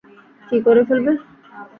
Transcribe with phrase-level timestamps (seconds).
[0.43, 1.11] কী করে ফেলবে?